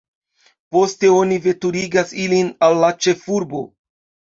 Poste 0.75 1.11
oni 1.17 1.39
veturigas 1.45 2.17
ilin 2.27 2.53
al 2.71 2.85
la 2.87 2.95
ĉefurbo. 3.05 3.69